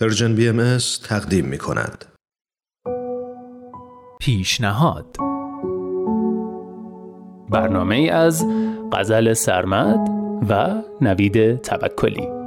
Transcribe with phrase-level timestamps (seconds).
[0.00, 2.04] پرژن بی ام تقدیم می کند.
[4.20, 5.16] پیشنهاد
[7.50, 8.46] برنامه از
[8.92, 10.08] غزل سرمد
[10.48, 12.39] و نوید توکلی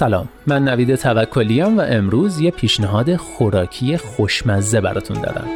[0.00, 0.28] سلام.
[0.46, 5.48] من نوید توکلیم و امروز یه پیشنهاد خوراکی خوشمزه براتون دارم.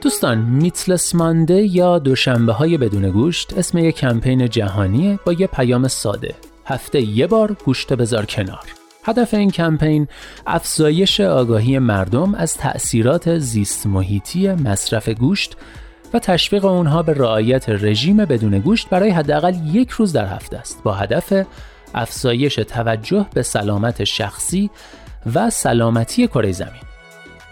[0.00, 5.88] دوستان میتلس مانده یا دوشنبه های بدون گوشت اسم یک کمپین جهانیه با یه پیام
[5.88, 6.34] ساده.
[6.66, 8.83] هفته یه بار گوشت بذار کنار.
[9.04, 10.08] هدف این کمپین
[10.46, 15.56] افزایش آگاهی مردم از تأثیرات زیست محیطی مصرف گوشت
[16.14, 20.82] و تشویق اونها به رعایت رژیم بدون گوشت برای حداقل یک روز در هفته است.
[20.82, 21.46] با هدف
[21.94, 24.70] افزایش توجه به سلامت شخصی
[25.34, 26.82] و سلامتی کره زمین.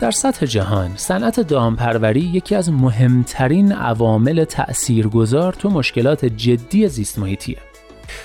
[0.00, 7.71] در سطح جهان صنعت دامپروری یکی از مهمترین عوامل تأثیرگذار تو مشکلات جدی زیست محیطیه.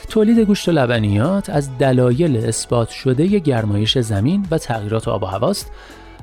[0.09, 5.71] تولید گوشت و لبنیات از دلایل اثبات شده گرمایش زمین و تغییرات آب و هواست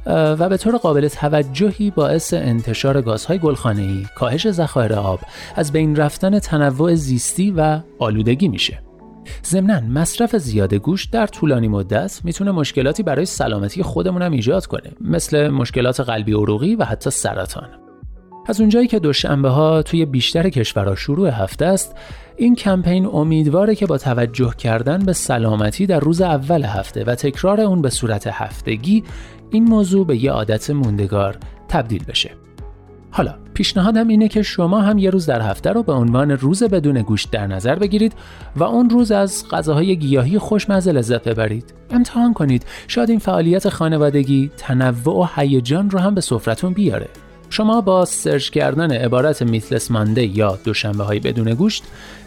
[0.06, 5.20] و به طور قابل توجهی باعث انتشار گازهای گلخانه‌ای، کاهش ذخایر آب،
[5.56, 8.82] از بین رفتن تنوع زیستی و آلودگی میشه.
[9.44, 14.92] ضمنا مصرف زیاد گوشت در طولانی مدت می‌تونه مشکلاتی برای سلامتی خودمون هم ایجاد کنه
[15.00, 17.83] مثل مشکلات قلبی عروقی و حتی سرطان.
[18.46, 21.94] از اونجایی که دوشنبه ها توی بیشتر کشورها شروع هفته است
[22.36, 27.60] این کمپین امیدواره که با توجه کردن به سلامتی در روز اول هفته و تکرار
[27.60, 29.04] اون به صورت هفتگی
[29.50, 31.36] این موضوع به یه عادت موندگار
[31.68, 32.30] تبدیل بشه
[33.10, 37.02] حالا پیشنهادم اینه که شما هم یه روز در هفته رو به عنوان روز بدون
[37.02, 38.12] گوشت در نظر بگیرید
[38.56, 41.74] و اون روز از غذاهای گیاهی خوشمزه لذت ببرید.
[41.90, 47.08] امتحان کنید شاید این فعالیت خانوادگی تنوع و هیجان رو هم به سفرتون بیاره.
[47.50, 51.84] شما با سرچ کردن عبارت میتلس مانده یا دوشنبه های بدون گوشت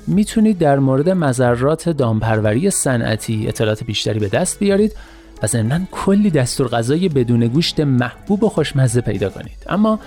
[0.07, 4.95] می‌تونید در مورد مذرات دامپروری صنعتی اطلاعات بیشتری به دست بیارید
[5.43, 9.57] و ضمنا کلی دستور غذای بدون گوشت محبوب و خوشمزه پیدا کنید.
[9.69, 9.99] اما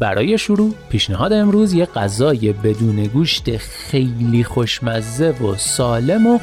[0.00, 6.38] برای شروع پیشنهاد امروز یه غذای بدون گوشت خیلی خوشمزه و سالم و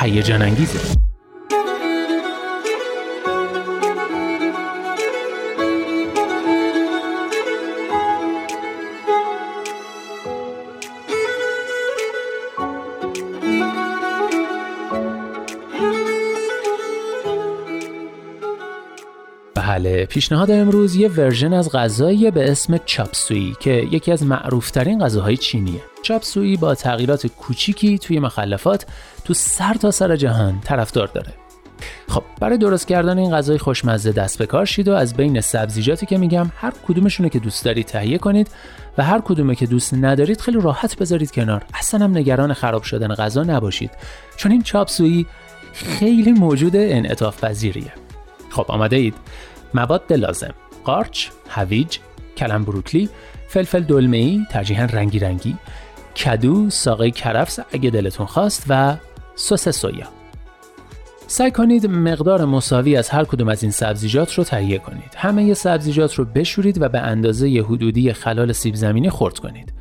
[0.00, 0.78] هیجان انگیزه
[19.84, 20.06] بله.
[20.06, 25.80] پیشنهاد امروز یه ورژن از غذایی به اسم چاپسویی که یکی از معروفترین غذاهای چینیه.
[26.02, 28.86] چاپسویی با تغییرات کوچیکی توی مخلفات
[29.24, 31.32] تو سر تا سر جهان طرفدار داره.
[32.08, 36.06] خب برای درست کردن این غذای خوشمزه دست به کار شید و از بین سبزیجاتی
[36.06, 38.48] که میگم هر کدومشونه که دوست دارید تهیه کنید
[38.98, 41.64] و هر کدومه که دوست ندارید خیلی راحت بذارید کنار.
[41.74, 43.90] اصلا هم نگران خراب شدن غذا نباشید.
[44.36, 45.26] چون این چاپسویی
[45.72, 47.92] خیلی موجود انعطاف پذیریه
[48.50, 49.14] خب آماده اید؟
[49.74, 50.54] مواد لازم
[50.84, 51.98] قارچ، هویج،
[52.36, 53.08] کلم بروکلی،
[53.48, 55.56] فلفل دلمه‌ای ترجیحاً رنگی رنگی،
[56.16, 58.96] کدو، ساقه کرفس اگه دلتون خواست و
[59.34, 60.06] سس سویا.
[61.26, 65.14] سعی کنید مقدار مساوی از هر کدوم از این سبزیجات رو تهیه کنید.
[65.16, 69.72] همه سبزیجات رو بشورید و به اندازه حدودی خلال سیب زمینی خرد کنید.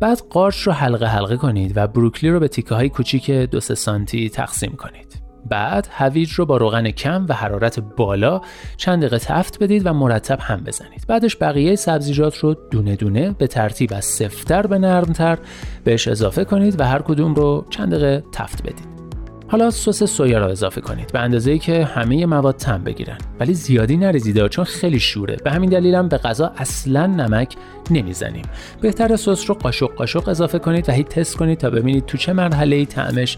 [0.00, 4.30] بعد قارچ رو حلقه حلقه کنید و بروکلی رو به تیکه های کوچیک 2 سانتی
[4.30, 5.09] تقسیم کنید.
[5.48, 8.40] بعد هویج رو با روغن کم و حرارت بالا
[8.76, 11.04] چند دقیقه تفت بدید و مرتب هم بزنید.
[11.08, 15.38] بعدش بقیه سبزیجات رو دونه دونه به ترتیب از سفتر به نرمتر
[15.84, 19.00] بهش اضافه کنید و هر کدوم رو چند دقیقه تفت بدید.
[19.48, 21.12] حالا سس سویا را اضافه کنید.
[21.12, 23.18] به اندازه‌ای که همه مواد تم بگیرن.
[23.40, 25.36] ولی زیادی نریزید چون خیلی شوره.
[25.44, 27.56] به همین دلیلم به غذا اصلا نمک
[27.90, 28.44] نمی‌زنیم.
[28.80, 32.32] بهتر سس رو قاشق قاشق اضافه کنید و هی تست کنید تا ببینید تو چه
[32.32, 33.36] مرحله طعمش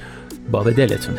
[0.51, 1.19] باب دلتونه.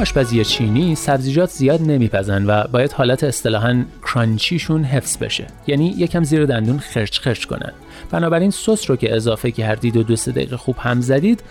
[0.00, 5.46] آشپزی چینی سبزیجات زیاد نمیپزن و باید حالت اصطلاحا کرانچیشون حفظ بشه.
[5.66, 7.72] یعنی یکم زیر دندون خرچ خرچ کنن.
[8.10, 11.42] بنابراین سس رو که اضافه کردید و دو سه دقیقه خوب هم زدید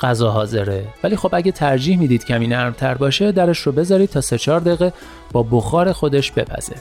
[0.00, 0.84] غذا حاضره.
[1.04, 4.92] ولی خب اگه ترجیح می‌دید کمی نرمتر باشه درش رو بذارید تا سه چهار دقیقه
[5.32, 6.76] با بخار خودش بپزه.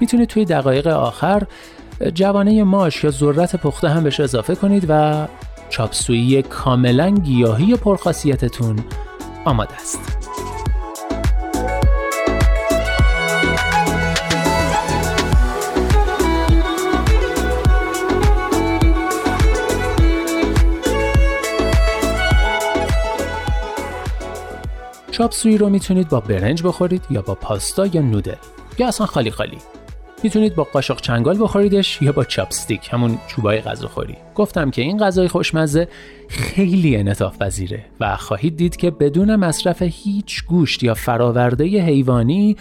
[0.00, 1.42] می‌تونید توی دقایق آخر
[2.14, 5.26] جوانه ماش یا ذرت پخته هم بهش اضافه کنید و
[5.70, 8.84] چاپسویی کاملا گیاهی پرخاصیتتون
[9.44, 10.23] آماده است.
[25.14, 28.34] چاپسوی رو می‌تونید با برنج بخورید یا با پاستا یا نودل.
[28.78, 29.58] یا اصلا خالی خالی.
[30.22, 35.28] می‌تونید با قاشق چنگال بخوریدش یا با چاپستیک همون چوبای غذاخوری گفتم که این غذای
[35.28, 35.88] خوشمزه
[36.28, 42.56] خیلی انعطاف پذیره و خواهید دید که بدون مصرف هیچ گوشت یا فراورده حیوانی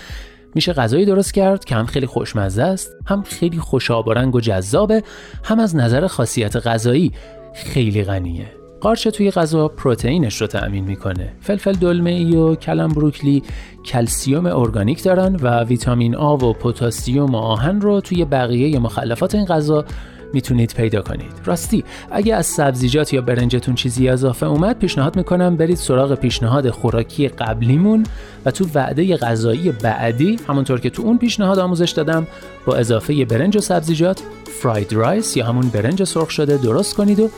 [0.55, 4.41] میشه غذایی درست کرد که هم خیلی خوشمزه است هم خیلی خوشاب و رنگ و
[4.41, 5.03] جذابه
[5.43, 7.11] هم از نظر خاصیت غذایی
[7.53, 8.62] خیلی غنیه.
[8.83, 11.33] قارچ توی غذا پروتئینش رو تأمین می‌کنه.
[11.41, 13.43] فلفل دلمه ای و کلم بروکلی
[13.85, 19.45] کلسیوم ارگانیک دارن و ویتامین آ و پتاسیم و آهن رو توی بقیه مخلفات این
[19.45, 19.85] غذا
[20.33, 25.77] می‌تونید پیدا کنید راستی اگه از سبزیجات یا برنجتون چیزی اضافه اومد پیشنهاد می‌کنم برید
[25.77, 28.05] سراغ پیشنهاد خوراکی قبلیمون
[28.45, 32.27] و تو وعده غذایی بعدی همونطور که تو اون پیشنهاد آموزش دادم
[32.65, 34.21] با اضافه برنج و سبزیجات
[34.61, 37.29] فراید رایس یا همون برنج سرخ شده درست کنید و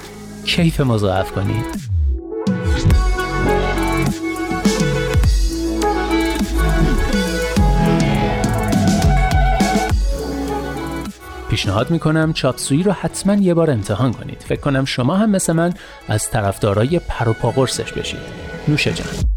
[0.46, 1.96] کیف مضاعف کنید
[11.50, 14.42] پیشنهاد می‌کنم چاپسویی رو حتما یه بار امتحان کنید.
[14.48, 15.74] فکر کنم شما هم مثل من
[16.08, 17.34] از طرفدارای پر و
[17.92, 18.20] بشید.
[18.68, 19.35] نوش جان.